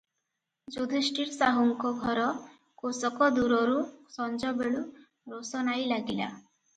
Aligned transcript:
ଯୁଧିଷ୍ଠିର 0.75 1.33
ସାହୁଙ୍କ 1.33 1.91
ଘର 2.05 2.23
କୋଶକ 2.83 3.27
ଦୂରରୁ 3.35 3.75
ସଞବେଳୁ 4.15 4.81
ରୋଷନାଈ 5.35 5.85
ଲାଗିଲା। 5.93 6.31